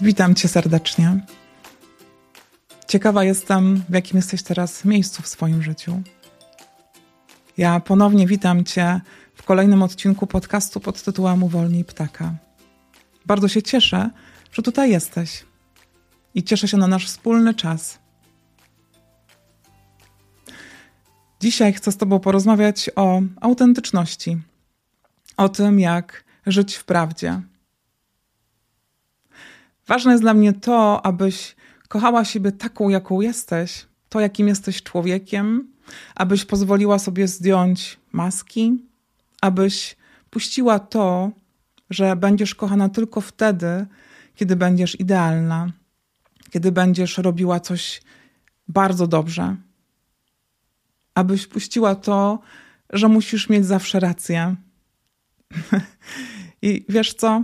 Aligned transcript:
Witam 0.00 0.34
Cię 0.34 0.48
serdecznie. 0.48 1.20
Ciekawa 2.88 3.24
jestem, 3.24 3.82
w 3.88 3.94
jakim 3.94 4.16
jesteś 4.16 4.42
teraz 4.42 4.84
miejscu 4.84 5.22
w 5.22 5.28
swoim 5.28 5.62
życiu. 5.62 6.02
Ja 7.56 7.80
ponownie 7.80 8.26
witam 8.26 8.64
Cię 8.64 9.00
w 9.34 9.42
kolejnym 9.42 9.82
odcinku 9.82 10.26
podcastu 10.26 10.80
pod 10.80 11.02
tytułem 11.02 11.42
Uwolnij 11.42 11.84
ptaka. 11.84 12.34
Bardzo 13.26 13.48
się 13.48 13.62
cieszę, 13.62 14.10
że 14.52 14.62
tutaj 14.62 14.90
jesteś 14.90 15.44
i 16.34 16.44
cieszę 16.44 16.68
się 16.68 16.76
na 16.76 16.86
nasz 16.86 17.06
wspólny 17.06 17.54
czas. 17.54 17.98
Dzisiaj 21.40 21.72
chcę 21.72 21.92
z 21.92 21.96
Tobą 21.96 22.20
porozmawiać 22.20 22.90
o 22.96 23.20
autentyczności, 23.40 24.38
o 25.36 25.48
tym, 25.48 25.80
jak 25.80 26.24
żyć 26.46 26.74
w 26.74 26.84
prawdzie 26.84 27.42
Ważne 29.86 30.12
jest 30.12 30.22
dla 30.22 30.34
mnie 30.34 30.52
to, 30.52 31.06
abyś 31.06 31.56
kochała 31.88 32.24
siebie 32.24 32.52
taką, 32.52 32.88
jaką 32.88 33.20
jesteś, 33.20 33.86
to, 34.08 34.20
jakim 34.20 34.48
jesteś 34.48 34.82
człowiekiem, 34.82 35.72
abyś 36.14 36.44
pozwoliła 36.44 36.98
sobie 36.98 37.28
zdjąć 37.28 37.98
maski, 38.12 38.84
abyś 39.40 39.96
puściła 40.30 40.78
to, 40.78 41.30
że 41.90 42.16
będziesz 42.16 42.54
kochana 42.54 42.88
tylko 42.88 43.20
wtedy, 43.20 43.86
kiedy 44.34 44.56
będziesz 44.56 45.00
idealna, 45.00 45.72
kiedy 46.50 46.72
będziesz 46.72 47.18
robiła 47.18 47.60
coś 47.60 48.02
bardzo 48.68 49.06
dobrze. 49.06 49.56
Abyś 51.14 51.46
puściła 51.46 51.94
to, 51.94 52.38
że 52.90 53.08
musisz 53.08 53.48
mieć 53.48 53.66
zawsze 53.66 54.00
rację. 54.00 54.56
I 56.62 56.84
wiesz 56.88 57.14
co? 57.14 57.42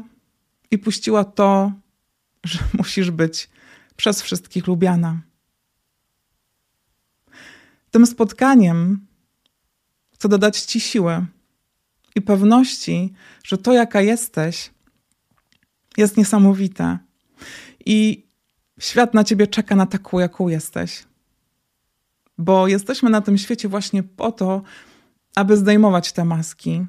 I 0.70 0.78
puściła 0.78 1.24
to, 1.24 1.72
że 2.44 2.58
musisz 2.78 3.10
być 3.10 3.50
przez 3.96 4.22
wszystkich 4.22 4.66
lubiana. 4.66 5.20
Tym 7.90 8.06
spotkaniem 8.06 9.06
chcę 10.14 10.28
dodać 10.28 10.60
Ci 10.60 10.80
siły 10.80 11.26
i 12.14 12.22
pewności, 12.22 13.12
że 13.44 13.58
to, 13.58 13.72
jaka 13.72 14.00
jesteś, 14.00 14.70
jest 15.96 16.16
niesamowite. 16.16 16.98
I 17.86 18.26
świat 18.80 19.14
na 19.14 19.24
Ciebie 19.24 19.46
czeka 19.46 19.76
na 19.76 19.86
taką, 19.86 20.18
jaką 20.18 20.48
jesteś. 20.48 21.04
Bo 22.38 22.68
jesteśmy 22.68 23.10
na 23.10 23.20
tym 23.20 23.38
świecie 23.38 23.68
właśnie 23.68 24.02
po 24.02 24.32
to, 24.32 24.62
aby 25.34 25.56
zdejmować 25.56 26.12
te 26.12 26.24
maski, 26.24 26.86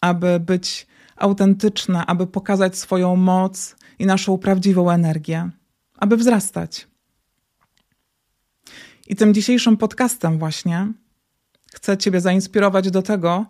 aby 0.00 0.40
być 0.40 0.86
autentyczne, 1.16 2.06
aby 2.06 2.26
pokazać 2.26 2.78
swoją 2.78 3.16
moc 3.16 3.76
i 3.98 4.06
naszą 4.06 4.38
prawdziwą 4.38 4.90
energię, 4.90 5.50
aby 5.98 6.16
wzrastać. 6.16 6.86
I 9.06 9.16
tym 9.16 9.34
dzisiejszym 9.34 9.76
podcastem 9.76 10.38
właśnie 10.38 10.92
chcę 11.74 11.98
Ciebie 11.98 12.20
zainspirować 12.20 12.90
do 12.90 13.02
tego, 13.02 13.46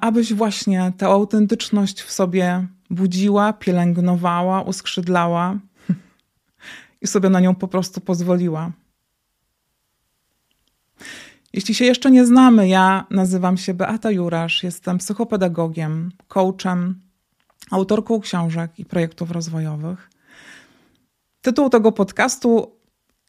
abyś 0.00 0.34
właśnie 0.34 0.92
tę 0.98 1.06
autentyczność 1.06 2.02
w 2.02 2.12
sobie 2.12 2.66
budziła, 2.90 3.52
pielęgnowała, 3.52 4.62
uskrzydlała 4.62 5.58
i 7.02 7.06
sobie 7.06 7.28
na 7.30 7.40
nią 7.40 7.54
po 7.54 7.68
prostu 7.68 8.00
pozwoliła. 8.00 8.72
Jeśli 11.52 11.74
się 11.74 11.84
jeszcze 11.84 12.10
nie 12.10 12.26
znamy, 12.26 12.68
ja 12.68 13.06
nazywam 13.10 13.56
się 13.56 13.74
Beata 13.74 14.10
Jurasz, 14.10 14.62
jestem 14.62 14.98
psychopedagogiem, 14.98 16.12
coachem, 16.28 17.00
autorką 17.72 18.20
książek 18.20 18.78
i 18.78 18.84
projektów 18.84 19.30
rozwojowych. 19.30 20.10
Tytuł 21.40 21.70
tego 21.70 21.92
podcastu 21.92 22.76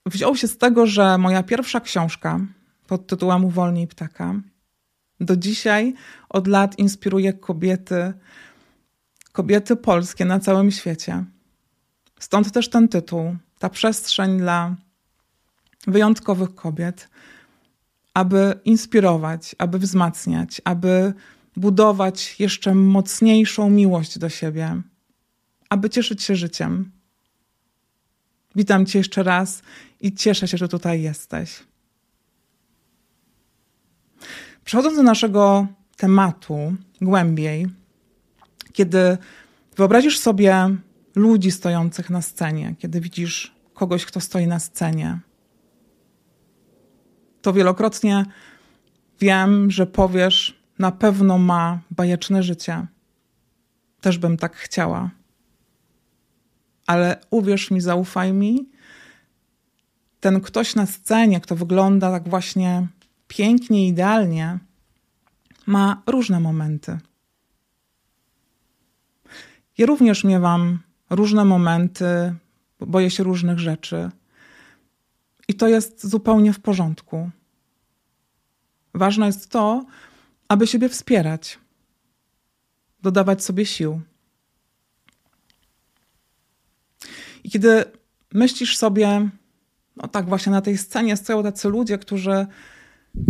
wziął 0.05 0.35
się 0.35 0.47
z 0.47 0.57
tego, 0.57 0.85
że 0.87 1.17
moja 1.17 1.43
pierwsza 1.43 1.79
książka 1.79 2.39
pod 2.87 3.07
tytułem 3.07 3.45
Uwolnij 3.45 3.87
ptaka 3.87 4.35
do 5.19 5.37
dzisiaj 5.37 5.93
od 6.29 6.47
lat 6.47 6.79
inspiruje 6.79 7.33
kobiety, 7.33 8.13
kobiety 9.31 9.75
polskie 9.75 10.25
na 10.25 10.39
całym 10.39 10.71
świecie. 10.71 11.25
Stąd 12.19 12.51
też 12.51 12.69
ten 12.69 12.87
tytuł, 12.87 13.35
ta 13.59 13.69
przestrzeń 13.69 14.37
dla 14.37 14.75
wyjątkowych 15.87 16.55
kobiet, 16.55 17.09
aby 18.13 18.59
inspirować, 18.65 19.55
aby 19.57 19.79
wzmacniać, 19.79 20.61
aby 20.63 21.13
budować 21.55 22.39
jeszcze 22.39 22.75
mocniejszą 22.75 23.69
miłość 23.69 24.19
do 24.19 24.29
siebie, 24.29 24.81
aby 25.69 25.89
cieszyć 25.89 26.23
się 26.23 26.35
życiem. 26.35 26.91
Witam 28.55 28.85
Cię 28.85 28.99
jeszcze 28.99 29.23
raz 29.23 29.61
i 30.01 30.13
cieszę 30.13 30.47
się, 30.47 30.57
że 30.57 30.67
tutaj 30.67 31.01
jesteś. 31.01 31.63
Przechodząc 34.65 34.95
do 34.95 35.03
naszego 35.03 35.67
tematu 35.97 36.75
głębiej, 37.01 37.67
kiedy 38.73 39.17
wyobrazisz 39.75 40.19
sobie 40.19 40.69
ludzi 41.15 41.51
stojących 41.51 42.09
na 42.09 42.21
scenie, 42.21 42.75
kiedy 42.79 43.01
widzisz 43.01 43.55
kogoś, 43.73 44.05
kto 44.05 44.19
stoi 44.19 44.47
na 44.47 44.59
scenie, 44.59 45.19
to 47.41 47.53
wielokrotnie 47.53 48.25
wiem, 49.19 49.71
że 49.71 49.85
powiesz, 49.85 50.62
na 50.79 50.91
pewno 50.91 51.37
ma 51.37 51.79
bajeczne 51.91 52.43
życie. 52.43 52.87
Też 54.01 54.17
bym 54.17 54.37
tak 54.37 54.55
chciała. 54.55 55.09
Ale 56.87 57.19
uwierz 57.29 57.71
mi, 57.71 57.81
zaufaj 57.81 58.33
mi, 58.33 58.69
ten 60.19 60.41
ktoś 60.41 60.75
na 60.75 60.85
scenie, 60.85 61.41
kto 61.41 61.55
wygląda 61.55 62.11
tak 62.11 62.29
właśnie 62.29 62.87
pięknie, 63.27 63.87
idealnie, 63.87 64.59
ma 65.65 66.01
różne 66.05 66.39
momenty. 66.39 66.99
Ja 69.77 69.85
również 69.85 70.23
miewam 70.23 70.79
różne 71.09 71.45
momenty, 71.45 72.35
boję 72.79 73.11
się 73.11 73.23
różnych 73.23 73.59
rzeczy. 73.59 74.09
I 75.47 75.53
to 75.53 75.67
jest 75.67 76.07
zupełnie 76.07 76.53
w 76.53 76.59
porządku. 76.59 77.29
Ważne 78.93 79.25
jest 79.25 79.49
to, 79.49 79.85
aby 80.47 80.67
siebie 80.67 80.89
wspierać, 80.89 81.59
dodawać 83.01 83.43
sobie 83.43 83.65
sił. 83.65 84.01
I 87.43 87.49
kiedy 87.49 87.83
myślisz 88.33 88.77
sobie, 88.77 89.29
no 89.95 90.07
tak, 90.07 90.25
właśnie 90.29 90.51
na 90.51 90.61
tej 90.61 90.77
scenie 90.77 91.17
stoją 91.17 91.43
tacy 91.43 91.69
ludzie, 91.69 91.97
którzy, 91.97 92.47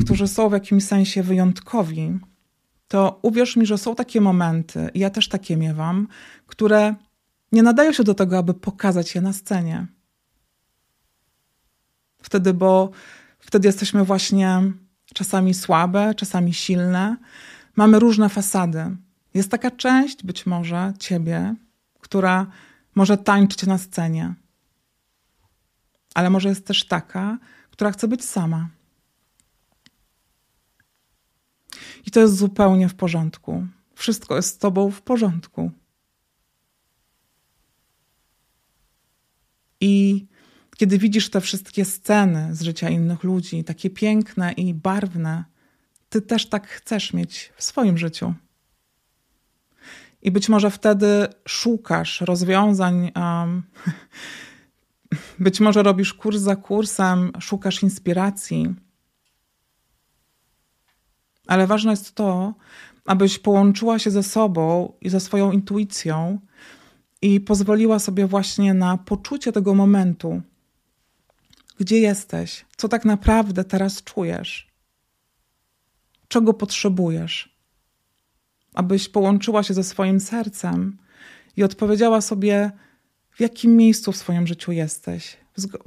którzy 0.01 0.27
są 0.27 0.49
w 0.49 0.53
jakimś 0.53 0.83
sensie 0.83 1.23
wyjątkowi, 1.23 2.19
to 2.87 3.19
uwierz 3.21 3.55
mi, 3.55 3.65
że 3.65 3.77
są 3.77 3.95
takie 3.95 4.21
momenty, 4.21 4.89
i 4.93 4.99
ja 4.99 5.09
też 5.09 5.29
takie 5.29 5.57
miewam, 5.57 6.07
które 6.47 6.95
nie 7.51 7.63
nadają 7.63 7.93
się 7.93 8.03
do 8.03 8.13
tego, 8.13 8.37
aby 8.37 8.53
pokazać 8.53 9.15
je 9.15 9.21
na 9.21 9.33
scenie. 9.33 9.87
Wtedy, 12.21 12.53
bo 12.53 12.91
wtedy 13.39 13.67
jesteśmy 13.67 14.03
właśnie 14.03 14.61
czasami 15.13 15.53
słabe, 15.53 16.15
czasami 16.15 16.53
silne. 16.53 17.17
Mamy 17.75 17.99
różne 17.99 18.29
fasady. 18.29 18.97
Jest 19.33 19.51
taka 19.51 19.71
część, 19.71 20.23
być 20.23 20.45
może 20.45 20.93
ciebie, 20.99 21.55
która 21.99 22.47
może 22.95 23.17
tańczyć 23.17 23.65
na 23.65 23.77
scenie, 23.77 24.33
ale 26.13 26.29
może 26.29 26.49
jest 26.49 26.67
też 26.67 26.87
taka, 26.87 27.37
która 27.71 27.91
chce 27.91 28.07
być 28.07 28.25
sama. 28.25 28.69
I 32.05 32.11
to 32.11 32.19
jest 32.19 32.37
zupełnie 32.37 32.89
w 32.89 32.95
porządku. 32.95 33.67
Wszystko 33.95 34.35
jest 34.35 34.49
z 34.55 34.57
tobą 34.57 34.91
w 34.91 35.01
porządku. 35.01 35.71
I 39.81 40.25
kiedy 40.77 40.97
widzisz 40.97 41.29
te 41.29 41.41
wszystkie 41.41 41.85
sceny 41.85 42.55
z 42.55 42.61
życia 42.61 42.89
innych 42.89 43.23
ludzi, 43.23 43.63
takie 43.63 43.89
piękne 43.89 44.51
i 44.51 44.73
barwne, 44.73 45.43
ty 46.09 46.21
też 46.21 46.49
tak 46.49 46.67
chcesz 46.67 47.13
mieć 47.13 47.53
w 47.55 47.63
swoim 47.63 47.97
życiu. 47.97 48.33
I 50.21 50.31
być 50.31 50.49
może 50.49 50.71
wtedy 50.71 51.27
szukasz 51.47 52.21
rozwiązań. 52.21 53.11
Um, 53.15 53.63
być 55.39 55.59
może 55.59 55.83
robisz 55.83 56.13
kurs 56.13 56.39
za 56.39 56.55
kursem, 56.55 57.31
szukasz 57.39 57.83
inspiracji. 57.83 58.75
Ale 61.47 61.67
ważne 61.67 61.91
jest 61.91 62.15
to, 62.15 62.53
abyś 63.05 63.39
połączyła 63.39 63.99
się 63.99 64.11
ze 64.11 64.23
sobą 64.23 64.93
i 65.01 65.09
ze 65.09 65.19
swoją 65.19 65.51
intuicją 65.51 66.39
i 67.21 67.39
pozwoliła 67.39 67.99
sobie 67.99 68.27
właśnie 68.27 68.73
na 68.73 68.97
poczucie 68.97 69.51
tego 69.51 69.73
momentu, 69.73 70.41
gdzie 71.79 71.99
jesteś, 71.99 72.65
co 72.77 72.87
tak 72.87 73.05
naprawdę 73.05 73.63
teraz 73.63 74.03
czujesz, 74.03 74.73
czego 76.27 76.53
potrzebujesz, 76.53 77.57
abyś 78.73 79.09
połączyła 79.09 79.63
się 79.63 79.73
ze 79.73 79.83
swoim 79.83 80.19
sercem 80.19 80.97
i 81.57 81.63
odpowiedziała 81.63 82.21
sobie 82.21 82.71
w 83.31 83.41
jakim 83.41 83.75
miejscu 83.75 84.11
w 84.11 84.17
swoim 84.17 84.47
życiu 84.47 84.71
jesteś, 84.71 85.37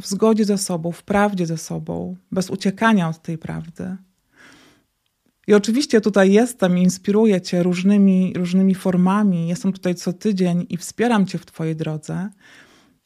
w 0.00 0.06
zgodzie 0.06 0.44
ze 0.44 0.58
sobą, 0.58 0.92
w 0.92 1.02
prawdzie 1.02 1.46
ze 1.46 1.58
sobą, 1.58 2.16
bez 2.32 2.50
uciekania 2.50 3.08
od 3.08 3.22
tej 3.22 3.38
prawdy. 3.38 3.96
I 5.46 5.54
oczywiście 5.54 6.00
tutaj 6.00 6.32
jestem 6.32 6.78
i 6.78 6.82
inspiruję 6.82 7.40
Cię 7.40 7.62
różnymi, 7.62 8.32
różnymi 8.36 8.74
formami. 8.74 9.48
Jestem 9.48 9.72
tutaj 9.72 9.94
co 9.94 10.12
tydzień 10.12 10.66
i 10.68 10.76
wspieram 10.76 11.26
Cię 11.26 11.38
w 11.38 11.46
Twojej 11.46 11.76
drodze, 11.76 12.28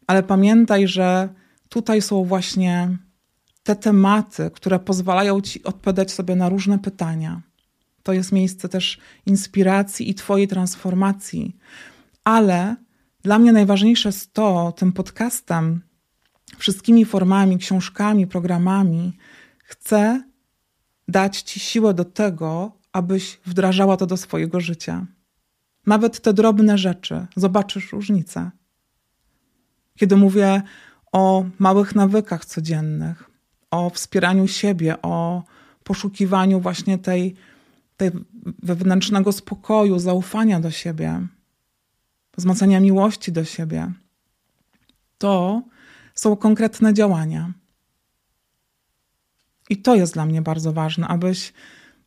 ale 0.06 0.22
pamiętaj, 0.22 0.88
że 0.88 1.28
tutaj 1.70 2.02
są 2.02 2.24
właśnie 2.24 2.98
te 3.62 3.76
tematy, 3.76 4.50
które 4.54 4.78
pozwalają 4.78 5.40
Ci 5.40 5.64
odpowiadać 5.64 6.12
sobie 6.12 6.36
na 6.36 6.48
różne 6.48 6.78
pytania. 6.78 7.42
To 8.02 8.12
jest 8.12 8.32
miejsce 8.32 8.68
też 8.68 8.98
inspiracji 9.26 10.10
i 10.10 10.14
Twojej 10.14 10.48
transformacji. 10.48 11.56
Ale 12.24 12.76
dla 13.22 13.38
mnie 13.38 13.52
najważniejsze 13.52 14.08
jest 14.08 14.32
to, 14.32 14.72
tym 14.76 14.92
podcastem, 14.92 15.82
wszystkimi 16.58 17.04
formami, 17.04 17.58
książkami, 17.58 18.26
programami, 18.26 19.16
chcę 19.64 20.22
dać 21.08 21.42
Ci 21.42 21.60
siłę 21.60 21.94
do 21.94 22.04
tego, 22.04 22.72
abyś 22.92 23.40
wdrażała 23.46 23.96
to 23.96 24.06
do 24.06 24.16
swojego 24.16 24.60
życia. 24.60 25.06
Nawet 25.86 26.20
te 26.20 26.32
drobne 26.34 26.78
rzeczy, 26.78 27.26
zobaczysz 27.36 27.92
różnicę. 27.92 28.50
Kiedy 29.96 30.16
mówię 30.16 30.62
o 31.12 31.44
małych 31.58 31.94
nawykach 31.94 32.44
codziennych, 32.44 33.30
o 33.70 33.90
wspieraniu 33.90 34.48
siebie, 34.48 35.02
o 35.02 35.42
poszukiwaniu 35.84 36.60
właśnie 36.60 36.98
tej, 36.98 37.34
tej 37.96 38.10
wewnętrznego 38.62 39.32
spokoju, 39.32 39.98
zaufania 39.98 40.60
do 40.60 40.70
siebie, 40.70 41.26
wzmacniania 42.36 42.80
miłości 42.80 43.32
do 43.32 43.44
siebie, 43.44 43.92
to 45.18 45.62
są 46.14 46.36
konkretne 46.36 46.94
działania. 46.94 47.52
I 49.70 49.76
to 49.76 49.94
jest 49.94 50.14
dla 50.14 50.26
mnie 50.26 50.42
bardzo 50.42 50.72
ważne, 50.72 51.08
abyś 51.08 51.52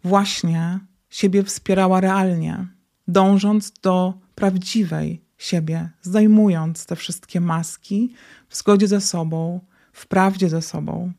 właśnie 0.04 0.80
siebie 1.10 1.44
wspierała 1.44 2.02
realnie, 2.02 2.68
dążąc 3.08 3.72
do 3.72 4.14
prawdziwej 4.36 5.22
siebie, 5.44 5.90
zdejmując 6.02 6.86
te 6.86 6.96
wszystkie 6.96 7.42
maski 7.42 8.14
w 8.50 8.58
zgodzie 8.58 8.88
ze 8.88 9.02
sobą, 9.02 9.60
w 9.94 10.08
prawdzie 10.08 10.50
ze 10.50 10.62
sobą. 10.62 11.14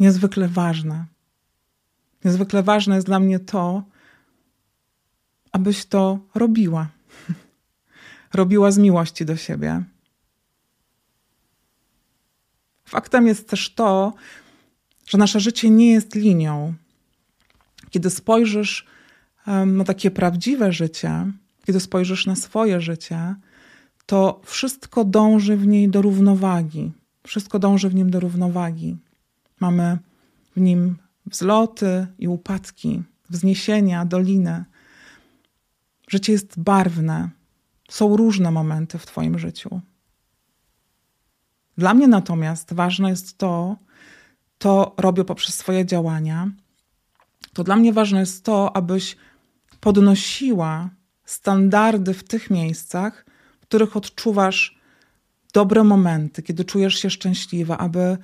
Niezwykle 0.00 0.48
ważne. 0.48 1.06
Niezwykle 2.24 2.62
ważne 2.62 2.94
jest 2.94 3.06
dla 3.06 3.20
mnie 3.20 3.38
to, 3.38 3.82
abyś 5.52 5.86
to 5.86 6.18
robiła. 6.34 6.88
robiła 8.34 8.70
z 8.70 8.78
miłości 8.78 9.24
do 9.24 9.36
siebie. 9.36 9.82
Faktem 12.84 13.26
jest 13.26 13.48
też 13.48 13.74
to, 13.74 14.14
że 15.06 15.18
nasze 15.18 15.40
życie 15.40 15.70
nie 15.70 15.92
jest 15.92 16.14
linią. 16.14 16.74
Kiedy 17.90 18.10
spojrzysz 18.10 18.86
na 19.66 19.84
takie 19.84 20.10
prawdziwe 20.10 20.72
życie, 20.72 21.32
kiedy 21.66 21.80
spojrzysz 21.80 22.26
na 22.26 22.36
swoje 22.36 22.80
życie, 22.80 23.34
to 24.06 24.40
wszystko 24.44 25.04
dąży 25.04 25.56
w 25.56 25.66
niej 25.66 25.88
do 25.88 26.02
równowagi. 26.02 26.92
Wszystko 27.26 27.58
dąży 27.58 27.88
w 27.88 27.94
nim 27.94 28.10
do 28.10 28.20
równowagi. 28.20 28.96
Mamy 29.60 29.98
w 30.56 30.60
nim 30.60 30.96
wzloty 31.26 32.06
i 32.18 32.28
upadki, 32.28 33.02
wzniesienia, 33.30 34.04
doliny. 34.04 34.64
Życie 36.08 36.32
jest 36.32 36.60
barwne. 36.60 37.30
Są 37.88 38.16
różne 38.16 38.50
momenty 38.50 38.98
w 38.98 39.06
Twoim 39.06 39.38
życiu. 39.38 39.80
Dla 41.78 41.94
mnie 41.94 42.08
natomiast 42.08 42.74
ważne 42.74 43.10
jest 43.10 43.38
to, 43.38 43.76
to 44.58 44.94
robię 44.96 45.24
poprzez 45.24 45.54
swoje 45.54 45.86
działania, 45.86 46.50
to 47.52 47.64
dla 47.64 47.76
mnie 47.76 47.92
ważne 47.92 48.20
jest 48.20 48.44
to, 48.44 48.76
abyś 48.76 49.16
podnosiła 49.80 50.90
standardy 51.32 52.14
w 52.14 52.24
tych 52.24 52.50
miejscach, 52.50 53.26
w 53.60 53.66
których 53.66 53.96
odczuwasz 53.96 54.78
dobre 55.52 55.84
momenty, 55.84 56.42
kiedy 56.42 56.64
czujesz 56.64 56.94
się 56.94 57.10
szczęśliwa, 57.10 57.78
aby, 57.78 58.16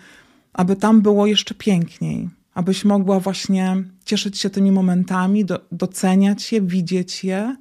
aby 0.53 0.77
tam 0.77 1.03
było 1.03 1.27
jeszcze 1.27 1.55
piękniej, 1.55 2.29
abyś 2.55 2.85
mogła 2.85 3.21
właśnie 3.21 3.77
cieszyć 4.05 4.39
się 4.39 4.51
tymi 4.51 4.73
momentami, 4.73 5.45
do, 5.45 5.61
doceniać 5.73 6.53
je, 6.53 6.63
widzieć 6.63 7.25
je 7.25 7.57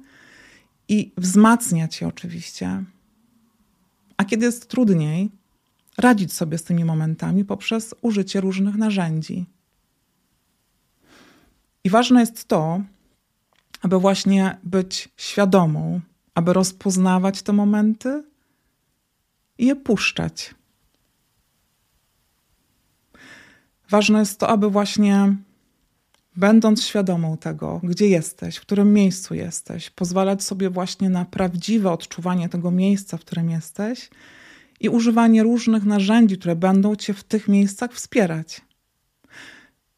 i 0.88 1.12
wzmacniać 1.16 2.00
je 2.00 2.08
oczywiście. 2.08 2.84
A 4.16 4.24
kiedy 4.24 4.46
jest 4.46 4.68
trudniej, 4.68 5.30
radzić 5.98 6.32
sobie 6.32 6.58
z 6.58 6.64
tymi 6.64 6.84
momentami 6.84 7.44
poprzez 7.44 7.94
użycie 8.02 8.40
różnych 8.40 8.76
narzędzi. 8.76 9.46
I 11.84 11.90
ważne 11.90 12.20
jest 12.20 12.48
to, 12.48 12.80
aby 13.82 13.98
właśnie 13.98 14.58
być 14.64 15.08
świadomą, 15.16 16.00
aby 16.34 16.52
rozpoznawać 16.52 17.42
te 17.42 17.52
momenty 17.52 18.24
i 19.58 19.66
je 19.66 19.76
puszczać. 19.76 20.54
Ważne 23.90 24.18
jest 24.18 24.40
to, 24.40 24.48
aby 24.48 24.70
właśnie 24.70 25.36
będąc 26.36 26.84
świadomą 26.84 27.36
tego, 27.36 27.80
gdzie 27.82 28.08
jesteś, 28.08 28.56
w 28.56 28.60
którym 28.60 28.92
miejscu 28.92 29.34
jesteś, 29.34 29.90
pozwalać 29.90 30.44
sobie 30.44 30.70
właśnie 30.70 31.10
na 31.10 31.24
prawdziwe 31.24 31.90
odczuwanie 31.90 32.48
tego 32.48 32.70
miejsca, 32.70 33.16
w 33.16 33.20
którym 33.20 33.50
jesteś 33.50 34.10
i 34.80 34.88
używanie 34.88 35.42
różnych 35.42 35.84
narzędzi, 35.84 36.38
które 36.38 36.56
będą 36.56 36.96
Cię 36.96 37.14
w 37.14 37.24
tych 37.24 37.48
miejscach 37.48 37.92
wspierać. 37.92 38.60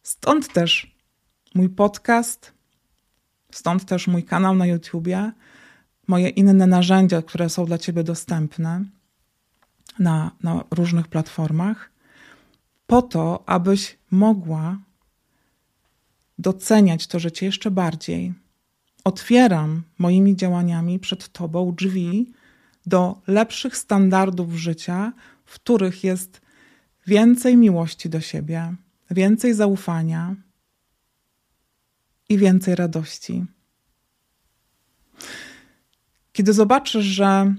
Stąd 0.03 0.53
też 0.53 0.97
mój 1.55 1.69
podcast, 1.69 2.53
stąd 3.57 3.85
też 3.85 4.07
mój 4.07 4.25
kanał 4.25 4.55
na 4.55 4.67
YouTubie, 4.67 5.33
moje 6.09 6.29
inne 6.29 6.67
narzędzia, 6.67 7.23
które 7.23 7.49
są 7.49 7.65
dla 7.67 7.79
Ciebie 7.79 8.05
dostępne 8.05 8.85
na, 9.99 10.31
na 10.43 10.65
różnych 10.71 11.09
platformach, 11.09 11.91
po 12.87 13.03
to, 13.03 13.45
abyś 13.47 13.99
mogła 14.11 14.79
doceniać 16.39 17.07
to 17.07 17.19
życie 17.19 17.47
jeszcze 17.47 17.71
bardziej. 17.71 18.35
Otwieram 19.05 19.83
moimi 19.99 20.37
działaniami 20.37 20.99
przed 20.99 21.29
Tobą 21.29 21.75
drzwi 21.75 22.33
do 22.87 23.21
lepszych 23.27 23.77
standardów 23.77 24.55
życia, 24.55 25.13
w 25.45 25.55
których 25.55 26.05
jest 26.05 26.41
więcej 27.07 27.57
miłości 27.57 28.09
do 28.09 28.21
siebie, 28.21 28.75
więcej 29.11 29.55
zaufania 29.55 30.37
i 32.31 32.39
więcej 32.39 32.75
radości. 32.75 33.45
Kiedy 36.33 36.53
zobaczysz, 36.53 37.05
że 37.05 37.55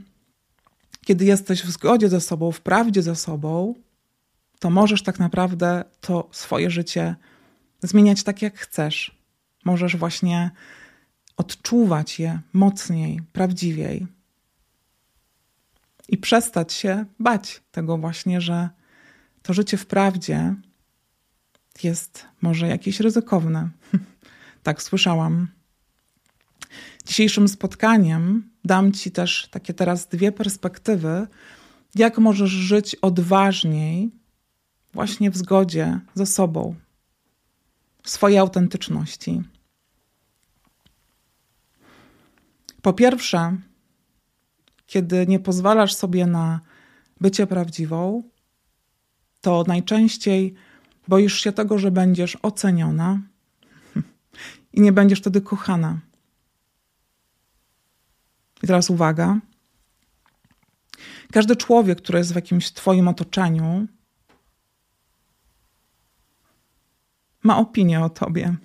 kiedy 1.05 1.25
jesteś 1.25 1.63
w 1.63 1.71
zgodzie 1.71 2.09
ze 2.09 2.21
sobą, 2.21 2.51
w 2.51 2.61
prawdzie 2.61 3.01
ze 3.01 3.15
sobą, 3.15 3.75
to 4.59 4.69
możesz 4.69 5.03
tak 5.03 5.19
naprawdę 5.19 5.83
to 6.01 6.29
swoje 6.31 6.69
życie 6.69 7.15
zmieniać 7.81 8.23
tak, 8.23 8.41
jak 8.41 8.59
chcesz. 8.59 9.17
Możesz 9.65 9.97
właśnie 9.97 10.51
odczuwać 11.37 12.19
je 12.19 12.39
mocniej, 12.53 13.21
prawdziwiej 13.33 14.07
i 16.07 16.17
przestać 16.17 16.73
się 16.73 17.05
bać 17.19 17.61
tego 17.71 17.97
właśnie, 17.97 18.41
że 18.41 18.69
to 19.41 19.53
życie 19.53 19.77
w 19.77 19.85
prawdzie 19.85 20.55
jest 21.83 22.25
może 22.41 22.67
jakieś 22.67 22.99
ryzykowne. 22.99 23.69
tak 24.63 24.83
słyszałam. 24.83 25.47
Dzisiejszym 27.05 27.47
spotkaniem 27.47 28.49
dam 28.65 28.91
Ci 28.91 29.11
też 29.11 29.47
takie 29.51 29.73
teraz 29.73 30.07
dwie 30.07 30.31
perspektywy, 30.31 31.27
jak 31.95 32.17
możesz 32.17 32.49
żyć 32.49 32.95
odważniej, 32.95 34.11
właśnie 34.93 35.31
w 35.31 35.37
zgodzie 35.37 35.99
ze 36.13 36.25
sobą, 36.25 36.75
w 38.03 38.09
swojej 38.09 38.37
autentyczności. 38.37 39.41
Po 42.81 42.93
pierwsze, 42.93 43.57
kiedy 44.85 45.27
nie 45.27 45.39
pozwalasz 45.39 45.93
sobie 45.93 46.25
na 46.25 46.59
bycie 47.21 47.47
prawdziwą, 47.47 48.23
to 49.41 49.63
najczęściej 49.67 50.53
boisz 51.07 51.39
się 51.39 51.51
tego, 51.51 51.77
że 51.77 51.91
będziesz 51.91 52.37
oceniona 52.41 53.21
i 54.73 54.81
nie 54.81 54.91
będziesz 54.91 55.19
wtedy 55.19 55.41
kochana. 55.41 55.99
I 58.63 58.67
teraz 58.67 58.89
uwaga. 58.89 59.39
Każdy 61.31 61.55
człowiek, 61.55 62.01
który 62.01 62.17
jest 62.17 62.31
w 62.31 62.35
jakimś 62.35 62.71
Twoim 62.71 63.07
otoczeniu, 63.07 63.87
ma 67.43 67.57
opinię 67.57 68.01
o 68.01 68.09
Tobie. 68.09 68.55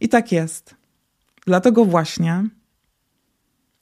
I 0.00 0.08
tak 0.08 0.32
jest. 0.32 0.74
Dlatego 1.46 1.84
właśnie 1.84 2.48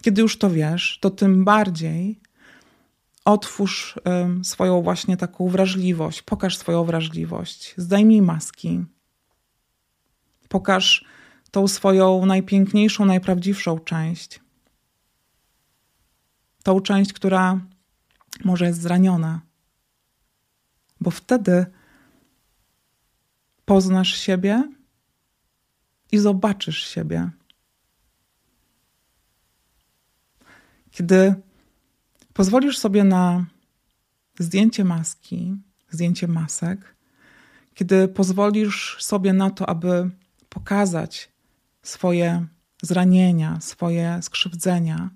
kiedy 0.07 0.23
już 0.23 0.39
to 0.39 0.51
wiesz, 0.51 0.99
to 1.01 1.11
tym 1.11 1.45
bardziej 1.45 2.21
otwórz 3.25 3.99
swoją 4.43 4.83
właśnie 4.83 5.17
taką 5.17 5.49
wrażliwość, 5.49 6.23
pokaż 6.23 6.59
swoją 6.59 6.85
wrażliwość, 6.85 7.75
zdejmij 7.77 8.23
maski, 8.23 8.85
pokaż 10.49 11.05
tą 11.51 11.69
swoją 11.69 12.27
najpiękniejszą, 12.27 13.05
najprawdziwszą 13.05 13.79
część. 13.79 14.41
Tą 16.63 16.81
część, 16.81 17.13
która 17.13 17.61
może 18.45 18.67
jest 18.67 18.81
zraniona, 18.81 19.41
bo 21.01 21.11
wtedy 21.11 21.67
poznasz 23.65 24.17
siebie 24.17 24.73
i 26.13 26.19
zobaczysz 26.19 26.89
siebie. 26.89 27.31
Kiedy 30.91 31.35
pozwolisz 32.33 32.79
sobie 32.79 33.05
na 33.05 33.47
zdjęcie 34.39 34.85
maski, 34.85 35.57
zdjęcie 35.91 36.29
masek, 36.29 36.97
kiedy 37.75 38.09
pozwolisz 38.09 38.97
sobie 39.01 39.33
na 39.33 39.51
to, 39.51 39.69
aby 39.69 40.11
pokazać 40.57 41.33
swoje 41.83 42.47
zranienia, 42.83 43.61
swoje 43.61 44.19
skrzywdzenia, 44.23 45.11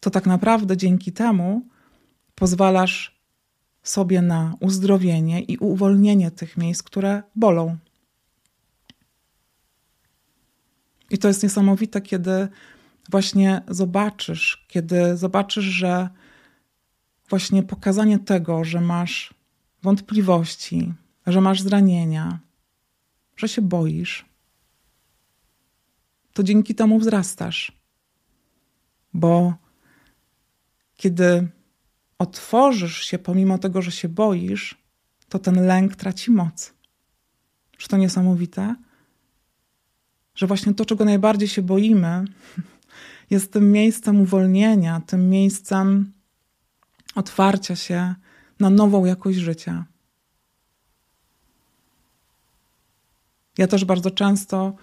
to 0.00 0.10
tak 0.10 0.26
naprawdę 0.26 0.76
dzięki 0.76 1.12
temu 1.12 1.68
pozwalasz 2.34 3.20
sobie 3.82 4.22
na 4.22 4.54
uzdrowienie 4.60 5.40
i 5.42 5.58
uwolnienie 5.58 6.30
tych 6.30 6.56
miejsc, 6.56 6.82
które 6.82 7.22
bolą. 7.36 7.76
I 11.10 11.18
to 11.18 11.28
jest 11.28 11.42
niesamowite, 11.42 12.00
kiedy 12.00 12.48
właśnie 13.10 13.62
zobaczysz, 13.68 14.66
kiedy 14.68 15.16
zobaczysz, 15.16 15.64
że 15.64 16.08
właśnie 17.28 17.62
pokazanie 17.62 18.18
tego, 18.18 18.64
że 18.64 18.80
masz 18.80 19.34
wątpliwości, 19.82 20.92
że 21.26 21.40
masz 21.40 21.62
zranienia, 21.62 22.45
że 23.36 23.48
się 23.48 23.62
boisz, 23.62 24.24
to 26.32 26.42
dzięki 26.42 26.74
temu 26.74 26.98
wzrastasz. 26.98 27.72
Bo 29.14 29.54
kiedy 30.96 31.48
otworzysz 32.18 33.04
się 33.04 33.18
pomimo 33.18 33.58
tego, 33.58 33.82
że 33.82 33.90
się 33.90 34.08
boisz, 34.08 34.78
to 35.28 35.38
ten 35.38 35.66
lęk 35.66 35.96
traci 35.96 36.30
moc. 36.30 36.74
Czy 37.76 37.88
to 37.88 37.96
niesamowite? 37.96 38.74
Że 40.34 40.46
właśnie 40.46 40.74
to, 40.74 40.84
czego 40.84 41.04
najbardziej 41.04 41.48
się 41.48 41.62
boimy, 41.62 42.24
jest 43.30 43.52
tym 43.52 43.72
miejscem 43.72 44.20
uwolnienia, 44.20 45.00
tym 45.06 45.30
miejscem 45.30 46.12
otwarcia 47.14 47.76
się 47.76 48.14
na 48.60 48.70
nową 48.70 49.04
jakość 49.04 49.38
życia. 49.38 49.84
Ja 53.58 53.66
też 53.66 53.84
bardzo 53.84 54.10
często 54.10 54.74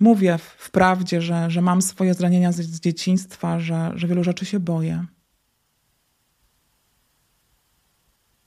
mówię 0.00 0.38
wprawdzie, 0.38 1.22
że, 1.22 1.50
że 1.50 1.62
mam 1.62 1.82
swoje 1.82 2.14
zranienia 2.14 2.52
z, 2.52 2.56
z 2.56 2.80
dzieciństwa, 2.80 3.60
że, 3.60 3.92
że 3.94 4.06
wielu 4.06 4.24
rzeczy 4.24 4.46
się 4.46 4.60
boję. 4.60 5.04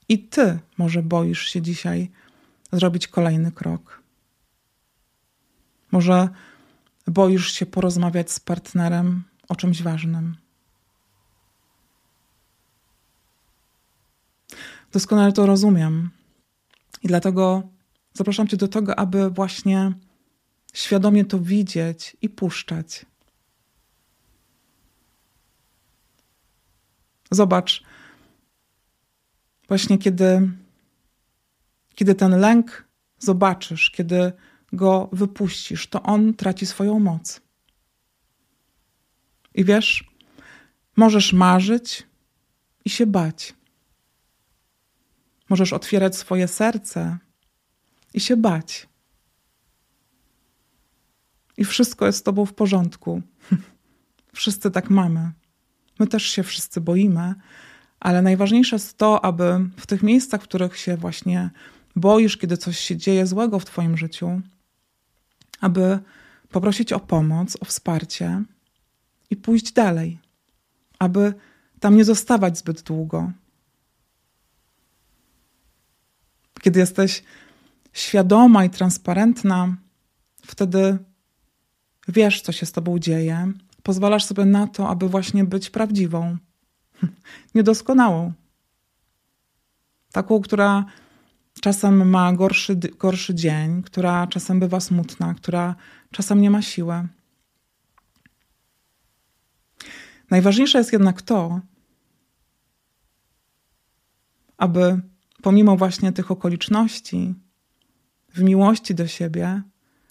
I 0.10 0.19
ty 0.19 0.60
może 0.77 1.03
boisz 1.03 1.48
się 1.48 1.62
dzisiaj 1.62 2.12
zrobić 2.72 3.08
kolejny 3.08 3.51
krok. 3.51 4.03
Może 5.91 6.29
boisz 7.08 7.51
się 7.51 7.65
porozmawiać 7.65 8.31
z 8.31 8.39
partnerem 8.39 9.24
o 9.50 9.55
czymś 9.55 9.81
ważnym. 9.81 10.36
Doskonale 14.91 15.34
to 15.34 15.46
rozumiem. 15.46 16.10
I 17.03 17.08
dlatego 17.08 17.63
zapraszam 18.19 18.47
Cię 18.47 18.57
do 18.57 18.67
tego, 18.67 18.99
aby 18.99 19.29
właśnie 19.29 19.93
świadomie 20.73 21.25
to 21.25 21.39
widzieć 21.39 22.17
i 22.21 22.29
puszczać. 22.29 23.05
Zobacz, 27.31 27.83
właśnie 29.67 29.97
kiedy, 29.97 30.49
kiedy 31.95 32.15
ten 32.15 32.39
lęk 32.39 32.88
zobaczysz, 33.19 33.91
kiedy 33.91 34.31
go 34.73 35.09
wypuścisz, 35.11 35.88
to 35.88 36.03
on 36.03 36.33
traci 36.33 36.65
swoją 36.65 36.99
moc. 36.99 37.41
I 39.55 39.65
wiesz, 39.65 40.11
możesz 40.95 41.33
marzyć 41.33 42.07
i 42.85 42.89
się 42.89 43.05
bać. 43.05 43.53
Możesz 45.49 45.73
otwierać 45.73 46.15
swoje 46.15 46.47
serce 46.47 47.17
i 48.13 48.19
się 48.19 48.37
bać. 48.37 48.87
I 51.57 51.65
wszystko 51.65 52.05
jest 52.05 52.19
z 52.19 52.23
tobą 52.23 52.45
w 52.45 52.53
porządku. 52.53 53.21
Wszyscy 54.33 54.71
tak 54.71 54.89
mamy. 54.89 55.31
My 55.99 56.07
też 56.07 56.23
się 56.23 56.43
wszyscy 56.43 56.81
boimy, 56.81 57.35
ale 57.99 58.21
najważniejsze 58.21 58.75
jest 58.75 58.97
to, 58.97 59.25
aby 59.25 59.69
w 59.77 59.87
tych 59.87 60.03
miejscach, 60.03 60.41
w 60.41 60.43
których 60.43 60.77
się 60.77 60.97
właśnie 60.97 61.49
boisz, 61.95 62.37
kiedy 62.37 62.57
coś 62.57 62.79
się 62.79 62.97
dzieje 62.97 63.27
złego 63.27 63.59
w 63.59 63.65
Twoim 63.65 63.97
życiu, 63.97 64.41
aby 65.61 65.99
poprosić 66.49 66.93
o 66.93 66.99
pomoc, 66.99 67.57
o 67.59 67.65
wsparcie 67.65 68.43
i 69.29 69.35
pójść 69.35 69.71
dalej, 69.71 70.19
aby 70.99 71.33
tam 71.79 71.97
nie 71.97 72.05
zostawać 72.05 72.57
zbyt 72.57 72.81
długo. 72.81 73.31
Kiedy 76.61 76.79
jesteś 76.79 77.23
świadoma 77.99 78.65
i 78.65 78.69
transparentna, 78.69 79.75
wtedy 80.45 80.97
wiesz, 82.07 82.41
co 82.41 82.51
się 82.51 82.65
z 82.65 82.71
tobą 82.71 82.99
dzieje, 82.99 83.51
pozwalasz 83.83 84.25
sobie 84.25 84.45
na 84.45 84.67
to, 84.67 84.89
aby 84.89 85.09
właśnie 85.09 85.43
być 85.43 85.69
prawdziwą, 85.69 86.37
niedoskonałą. 87.55 88.33
Taką, 90.11 90.41
która 90.41 90.85
czasem 91.61 92.09
ma 92.09 92.33
gorszy, 92.33 92.75
gorszy 92.75 93.35
dzień, 93.35 93.83
która 93.83 94.27
czasem 94.27 94.59
bywa 94.59 94.79
smutna, 94.79 95.33
która 95.33 95.75
czasem 96.11 96.41
nie 96.41 96.49
ma 96.49 96.61
siły. 96.61 97.07
Najważniejsze 100.29 100.77
jest 100.77 100.93
jednak 100.93 101.21
to, 101.21 101.59
aby 104.57 105.01
pomimo 105.41 105.77
właśnie 105.77 106.11
tych 106.11 106.31
okoliczności, 106.31 107.35
w 108.39 108.43
miłości 108.43 108.96
do 108.96 109.08
siebie, 109.08 109.62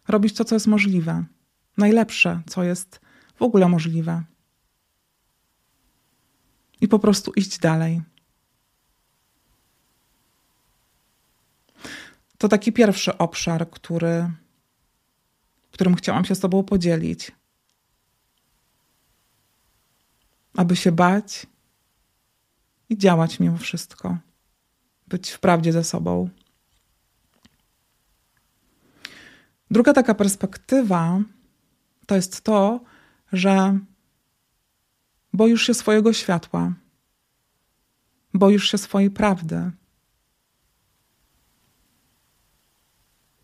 robić 0.08 0.34
to, 0.34 0.44
co 0.44 0.54
jest 0.54 0.66
możliwe, 0.66 1.24
najlepsze, 1.76 2.42
co 2.46 2.62
jest 2.62 3.00
w 3.36 3.42
ogóle 3.42 3.68
możliwe. 3.68 4.22
I 6.80 6.88
po 6.88 6.98
prostu 6.98 7.32
iść 7.32 7.58
dalej. 7.58 8.02
To 12.38 12.48
taki 12.48 12.72
pierwszy 12.72 13.18
obszar, 13.18 13.70
który, 13.70 14.30
którym 15.70 15.94
chciałam 15.94 16.24
się 16.24 16.34
z 16.34 16.40
Tobą 16.40 16.64
podzielić. 16.64 17.32
Aby 20.54 20.76
się 20.76 20.92
bać 20.92 21.46
i 22.88 22.98
działać 22.98 23.40
mimo 23.40 23.58
wszystko, 23.58 24.18
być 25.08 25.30
w 25.30 25.40
prawdzie 25.40 25.72
ze 25.72 25.84
sobą. 25.84 26.30
Druga 29.70 29.92
taka 29.92 30.14
perspektywa 30.14 31.20
to 32.06 32.16
jest 32.16 32.40
to, 32.40 32.80
że 33.32 33.78
boisz 35.32 35.62
się 35.62 35.74
swojego 35.74 36.12
światła, 36.12 36.74
boisz 38.34 38.70
się 38.70 38.78
swojej 38.78 39.10
prawdy 39.10 39.70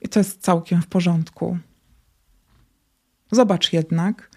I 0.04 0.08
to 0.08 0.20
jest 0.20 0.42
całkiem 0.42 0.82
w 0.82 0.86
porządku. 0.86 1.58
Zobacz 3.30 3.72
jednak, 3.72 4.30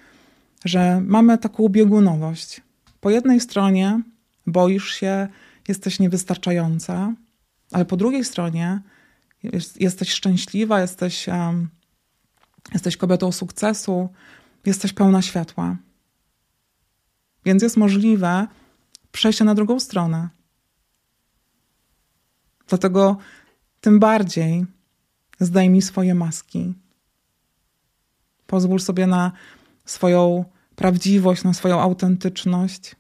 że 0.66 1.02
mamy 1.02 1.38
taką 1.38 1.70
biegunowość. 1.70 2.62
Po 3.02 3.10
jednej 3.10 3.40
stronie 3.40 4.02
boisz 4.46 4.92
się, 4.92 5.28
jesteś 5.68 6.00
niewystarczająca, 6.00 7.14
ale 7.72 7.86
po 7.86 7.98
drugiej 7.98 8.26
stronie 8.26 8.82
jest, 9.44 9.82
jesteś 9.82 10.10
szczęśliwa, 10.10 10.82
jesteś, 10.82 11.28
um, 11.28 11.70
jesteś 12.74 12.98
kobietą 12.98 13.32
sukcesu, 13.32 14.10
jesteś 14.66 14.94
pełna 14.94 15.22
światła. 15.22 15.78
Więc 17.46 17.64
jest 17.64 17.78
możliwe 17.78 18.48
przejście 19.12 19.46
na 19.46 19.56
drugą 19.56 19.80
stronę. 19.80 20.30
Dlatego 22.68 23.18
tym 23.82 24.00
bardziej 24.00 24.66
Zdejmij 25.40 25.82
swoje 25.82 26.16
maski. 26.16 26.74
Pozwól 28.48 28.80
sobie 28.80 29.08
na 29.08 29.32
swoją 29.86 30.46
prawdziwość, 30.76 31.44
na 31.44 31.54
swoją 31.54 31.82
autentyczność. 31.82 32.96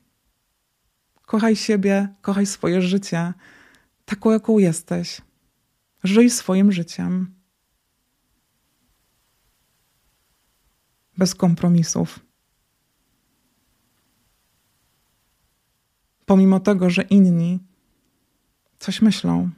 Kochaj 1.25 1.55
siebie, 1.55 2.07
kochaj 2.21 2.45
swoje 2.45 2.81
życie 2.81 3.33
taką, 4.05 4.31
jaką 4.31 4.57
jesteś. 4.57 5.21
Żyj 6.03 6.29
swoim 6.29 6.71
życiem. 6.71 7.37
Bez 11.17 11.36
kompromisów. 11.36 12.19
Pomimo 16.25 16.59
tego, 16.59 16.89
że 16.89 17.01
inni 17.01 17.59
coś 18.79 19.01
myślą, 19.01 19.50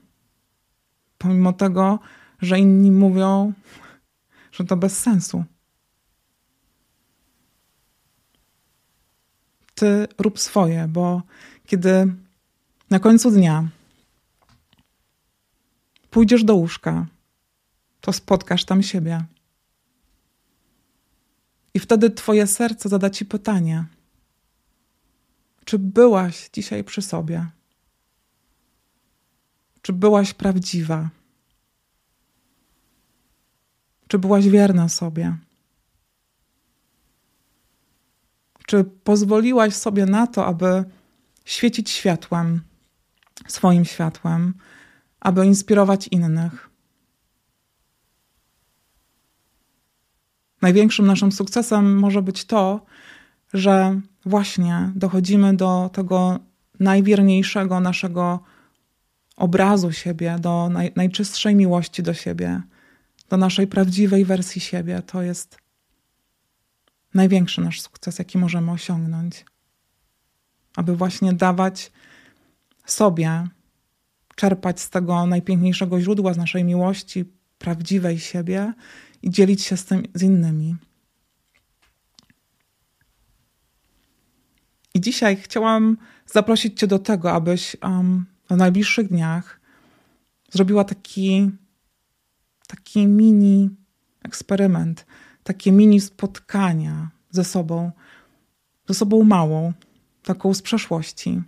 pomimo 1.18 1.54
tego, 1.54 2.00
że 2.42 2.60
inni 2.60 2.92
mówią, 2.92 3.54
że 4.52 4.64
to 4.64 4.78
bez 4.78 5.00
sensu. 5.00 5.44
Ty 9.76 10.08
rób 10.18 10.40
swoje, 10.40 10.88
bo 10.88 11.22
kiedy 11.66 12.14
na 12.90 13.00
końcu 13.00 13.32
dnia 13.32 13.70
pójdziesz 16.10 16.44
do 16.44 16.56
łóżka, 16.56 17.06
to 18.02 18.14
spotkasz 18.14 18.66
tam 18.66 18.84
siebie. 18.84 19.26
I 21.74 21.80
wtedy 21.80 22.10
Twoje 22.10 22.48
serce 22.48 22.90
zada 22.90 23.10
Ci 23.10 23.26
pytanie: 23.26 23.86
Czy 25.66 25.80
byłaś 25.80 26.50
dzisiaj 26.54 26.84
przy 26.84 27.02
sobie? 27.02 27.48
Czy 29.82 29.94
byłaś 29.94 30.34
prawdziwa? 30.34 31.10
Czy 34.08 34.20
byłaś 34.20 34.48
wierna 34.48 34.90
sobie? 34.90 35.38
Czy 38.66 38.84
pozwoliłaś 38.84 39.76
sobie 39.76 40.06
na 40.06 40.28
to, 40.28 40.46
aby 40.46 40.84
świecić 41.46 41.90
światłem, 41.90 42.62
swoim 43.48 43.86
światłem, 43.86 44.54
aby 45.20 45.46
inspirować 45.46 46.08
innych? 46.08 46.69
Największym 50.62 51.08
naszym 51.08 51.32
sukcesem 51.32 52.00
może 52.00 52.22
być 52.22 52.46
to, 52.46 52.86
że 53.54 54.02
właśnie 54.26 54.92
dochodzimy 54.96 55.54
do 55.54 55.90
tego 55.94 56.40
najwierniejszego 56.80 57.80
naszego 57.80 58.40
obrazu 59.36 59.92
siebie, 59.92 60.36
do 60.40 60.70
naj, 60.70 60.92
najczystszej 60.96 61.56
miłości 61.56 62.04
do 62.04 62.14
siebie, 62.14 62.62
do 63.30 63.38
naszej 63.38 63.68
prawdziwej 63.68 64.26
wersji 64.26 64.62
siebie. 64.62 65.02
To 65.02 65.22
jest 65.22 65.58
największy 67.14 67.62
nasz 67.62 67.82
sukces, 67.82 68.20
jaki 68.20 68.38
możemy 68.38 68.72
osiągnąć. 68.72 69.46
Aby 70.76 70.96
właśnie 70.96 71.34
dawać 71.34 71.92
sobie, 72.86 73.48
czerpać 74.36 74.82
z 74.82 74.90
tego 74.90 75.26
najpiękniejszego 75.26 76.02
źródła, 76.02 76.34
z 76.34 76.38
naszej 76.38 76.64
miłości, 76.64 77.26
prawdziwej 77.58 78.20
siebie 78.20 78.74
i 79.22 79.30
dzielić 79.30 79.62
się 79.62 79.78
z 79.78 79.86
tym 79.86 80.04
z 80.14 80.24
innymi. 80.24 80.76
I 84.94 85.02
dzisiaj 85.02 85.38
chciałam 85.38 85.98
zaprosić 86.26 86.80
Cię 86.80 86.88
do 86.88 87.00
tego, 87.00 87.32
abyś 87.32 87.76
um, 87.82 88.26
w 88.50 88.56
najbliższych 88.56 89.08
dniach 89.08 89.60
zrobiła 90.52 90.84
taki, 90.84 91.52
taki 92.68 93.08
mini 93.08 93.70
eksperyment, 94.24 95.06
takie 95.44 95.72
mini 95.72 96.02
spotkania 96.02 97.10
ze 97.30 97.44
sobą, 97.44 97.92
ze 98.88 98.94
sobą 98.94 99.24
małą, 99.24 99.74
taką 100.24 100.54
z 100.54 100.62
przeszłości. 100.62 101.42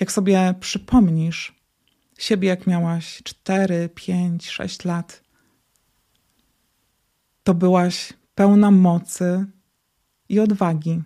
Jak 0.00 0.12
sobie 0.12 0.54
przypomnisz 0.60 1.61
siebie, 2.18 2.48
jak 2.48 2.66
miałaś 2.66 3.22
4, 3.24 3.88
5, 3.94 4.50
6 4.50 4.84
lat, 4.84 5.22
to 7.44 7.54
byłaś 7.54 8.12
pełna 8.34 8.70
mocy 8.70 9.46
i 10.28 10.40
odwagi. 10.40 11.02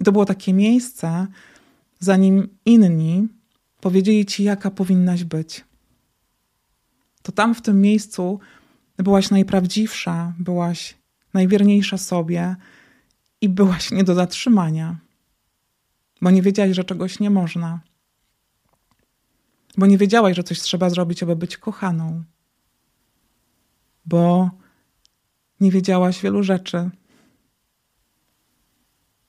I 0.00 0.04
to 0.04 0.12
było 0.12 0.24
takie 0.24 0.52
miejsce, 0.52 1.26
zanim 1.98 2.58
inni 2.64 3.28
powiedzieli 3.80 4.26
ci, 4.26 4.44
jaka 4.44 4.70
powinnaś 4.70 5.24
być. 5.24 5.64
To 7.22 7.32
tam 7.32 7.54
w 7.54 7.62
tym 7.62 7.80
miejscu 7.80 8.40
byłaś 8.98 9.30
najprawdziwsza, 9.30 10.32
byłaś 10.38 10.94
najwierniejsza 11.34 11.98
sobie 11.98 12.56
i 13.40 13.48
byłaś 13.48 13.90
nie 13.90 14.04
do 14.04 14.14
zatrzymania, 14.14 14.98
bo 16.20 16.30
nie 16.30 16.42
wiedziałaś, 16.42 16.76
że 16.76 16.84
czegoś 16.84 17.20
nie 17.20 17.30
można, 17.30 17.80
bo 19.78 19.86
nie 19.86 19.98
wiedziałaś, 19.98 20.36
że 20.36 20.42
coś 20.42 20.60
trzeba 20.60 20.90
zrobić, 20.90 21.22
aby 21.22 21.36
być 21.36 21.56
kochaną, 21.56 22.24
bo 24.06 24.50
nie 25.60 25.70
wiedziałaś 25.70 26.22
wielu 26.22 26.42
rzeczy, 26.42 26.90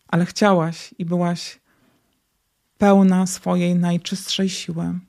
ale 0.08 0.26
chciałaś 0.26 0.96
i 0.98 1.06
byłaś 1.06 1.60
pełna 2.78 3.28
swojej 3.28 3.76
najczystszej 3.76 4.50
siły. 4.50 5.00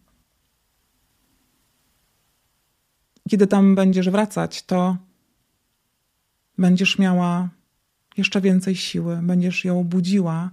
Kiedy 3.31 3.47
tam 3.47 3.75
będziesz 3.75 4.11
wracać, 4.11 4.63
to 4.63 4.97
będziesz 6.59 6.99
miała 6.99 7.49
jeszcze 8.17 8.41
więcej 8.41 8.77
siły, 8.77 9.21
będziesz 9.23 9.65
ją 9.65 9.85
budziła 9.85 10.51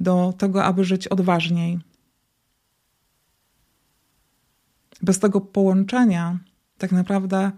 do 0.00 0.34
tego, 0.38 0.64
aby 0.64 0.84
żyć 0.84 1.08
odważniej. 1.08 1.78
Bez 5.02 5.18
tego 5.18 5.40
połączenia, 5.40 6.38
tak 6.78 6.92
naprawdę, 6.92 7.52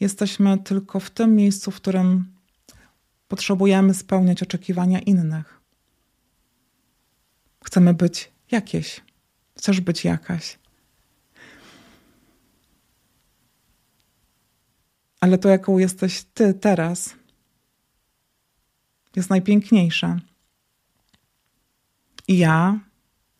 jesteśmy 0.00 0.58
tylko 0.58 1.00
w 1.00 1.10
tym 1.10 1.36
miejscu, 1.36 1.70
w 1.70 1.76
którym 1.76 2.34
potrzebujemy 3.28 3.94
spełniać 3.94 4.42
oczekiwania 4.42 4.98
innych. 4.98 5.60
Chcemy 7.64 7.94
być 7.94 8.32
jakieś, 8.50 9.00
chcesz 9.56 9.80
być 9.80 10.04
jakaś. 10.04 10.58
Ale 15.20 15.38
to, 15.38 15.48
jaką 15.48 15.78
jesteś 15.78 16.24
ty 16.34 16.54
teraz, 16.54 17.14
jest 19.16 19.30
najpiękniejsze. 19.30 20.20
I 22.28 22.38
ja, 22.38 22.80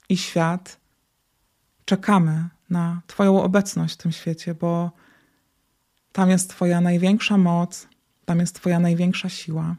i 0.08 0.16
świat 0.16 0.80
czekamy 1.84 2.48
na 2.70 3.02
Twoją 3.06 3.42
obecność 3.42 3.94
w 3.94 3.96
tym 3.96 4.12
świecie, 4.12 4.54
bo 4.54 4.90
tam 6.12 6.30
jest 6.30 6.50
Twoja 6.50 6.80
największa 6.80 7.38
moc, 7.38 7.88
tam 8.24 8.40
jest 8.40 8.54
Twoja 8.54 8.80
największa 8.80 9.28
siła. 9.28 9.76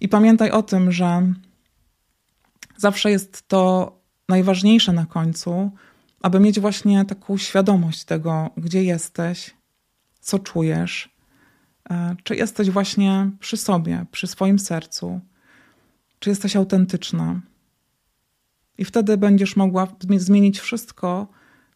I 0.00 0.08
pamiętaj 0.08 0.50
o 0.50 0.62
tym, 0.62 0.92
że 0.92 1.32
zawsze 2.76 3.10
jest 3.10 3.48
to 3.48 3.92
najważniejsze 4.28 4.92
na 4.92 5.06
końcu, 5.06 5.70
aby 6.22 6.40
mieć 6.40 6.60
właśnie 6.60 7.04
taką 7.04 7.36
świadomość 7.36 8.04
tego, 8.04 8.50
gdzie 8.56 8.84
jesteś, 8.84 9.54
co 10.20 10.38
czujesz, 10.38 11.16
e, 11.90 12.16
czy 12.24 12.36
jesteś 12.36 12.70
właśnie 12.70 13.30
przy 13.40 13.56
sobie, 13.56 14.06
przy 14.10 14.26
swoim 14.26 14.58
sercu, 14.58 15.20
czy 16.18 16.30
jesteś 16.30 16.56
autentyczna. 16.56 17.40
I 18.78 18.84
wtedy 18.84 19.16
będziesz 19.16 19.56
mogła 19.56 19.88
zmienić 20.16 20.60
wszystko, 20.60 21.28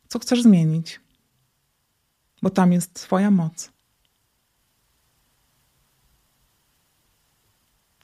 co 0.08 0.18
chcesz 0.18 0.42
zmienić, 0.42 1.00
bo 2.42 2.50
tam 2.50 2.72
jest 2.72 2.94
Twoja 2.94 3.30
moc. 3.30 3.72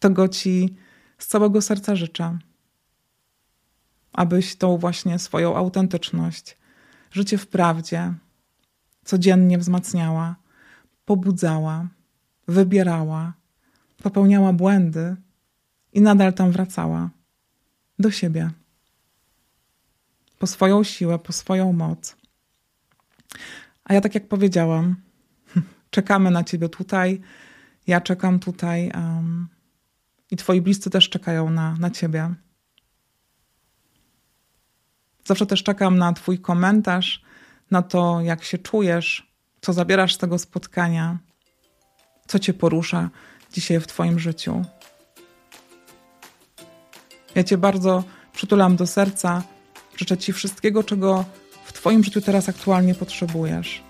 Tego 0.01 0.29
Ci 0.29 0.77
z 1.19 1.27
całego 1.27 1.63
serca 1.63 1.97
życzę 1.97 2.39
abyś 4.19 4.57
tą 4.57 4.79
właśnie 4.79 5.19
swoją 5.19 5.57
autentyczność, 5.57 6.57
życie 7.11 7.39
w 7.39 7.47
prawdzie, 7.47 8.15
codziennie 9.05 9.59
wzmacniała, 9.59 10.37
pobudzała, 11.05 11.89
wybierała, 12.49 13.33
popełniała 14.03 14.53
błędy 14.53 15.17
i 15.93 16.01
nadal 16.01 16.33
tam 16.33 16.51
wracała 16.51 17.11
do 17.99 18.11
siebie. 18.11 18.51
Po 20.39 20.47
swoją 20.47 20.85
siłę, 20.85 21.19
po 21.19 21.33
swoją 21.33 21.73
moc. 21.73 22.17
A 23.85 23.95
ja, 23.95 24.01
tak 24.01 24.15
jak 24.15 24.29
powiedziałam, 24.29 24.97
czekamy 25.91 26.31
na 26.31 26.45
Ciebie 26.45 26.69
tutaj. 26.69 27.21
Ja 27.87 28.01
czekam 28.01 28.39
tutaj 28.39 28.91
um, 28.95 29.49
i 30.31 30.37
Twoi 30.37 30.61
bliscy 30.61 30.91
też 30.91 31.11
czekają 31.11 31.51
na, 31.51 31.77
na 31.81 31.91
Ciebie. 31.91 32.35
Zawsze 35.25 35.47
też 35.47 35.63
czekam 35.63 35.99
na 35.99 36.13
Twój 36.13 36.39
komentarz 36.39 37.23
na 37.71 37.83
to, 37.83 38.21
jak 38.21 38.45
się 38.45 38.59
czujesz, 38.59 39.33
co 39.61 39.73
zabierasz 39.73 40.15
z 40.15 40.19
tego 40.19 40.39
spotkania, 40.39 41.19
co 42.27 42.39
cię 42.39 42.55
porusza 42.55 43.11
dzisiaj 43.53 43.81
w 43.81 43.87
Twoim 43.87 44.19
życiu. 44.19 44.65
Ja 47.35 47.45
Cię 47.45 47.59
bardzo 47.59 48.05
przytulam 48.33 48.77
do 48.77 48.87
serca. 48.87 49.43
Życzę 49.99 50.19
Ci 50.19 50.33
wszystkiego, 50.33 50.85
czego 50.85 51.25
w 51.65 51.73
Twoim 51.73 52.05
życiu 52.05 52.21
teraz 52.21 52.49
aktualnie 52.49 52.95
potrzebujesz. 52.95 53.83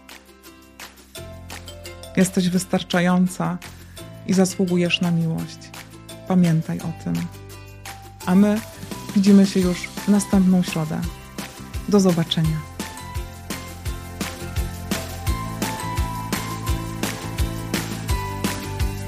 Jesteś 2.17 2.49
wystarczająca 2.49 3.59
i 4.27 4.35
zasługujesz 4.35 5.01
na 5.01 5.11
miłość. 5.11 5.59
Pamiętaj 6.29 6.81
o 6.81 7.05
tym. 7.05 7.15
A 8.27 8.35
my 8.35 8.61
widzimy 9.15 9.47
się 9.47 9.61
już 9.61 9.79
w 9.79 10.09
następną 10.09 10.63
środę. 10.63 11.01
Do 11.89 12.01
zobaczenia. 12.01 12.68